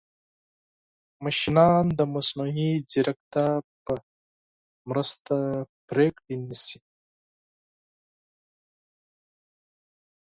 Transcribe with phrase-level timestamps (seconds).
[1.23, 3.47] ماشینونه د مصنوعي ځیرکتیا
[3.85, 3.93] په
[4.89, 5.35] مرسته
[5.87, 6.79] پرېکړې نیسي.